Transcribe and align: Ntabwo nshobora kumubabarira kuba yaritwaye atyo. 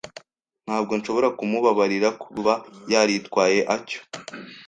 Ntabwo 0.65 0.91
nshobora 0.99 1.27
kumubabarira 1.37 2.09
kuba 2.23 2.53
yaritwaye 2.91 3.59
atyo. 3.75 3.99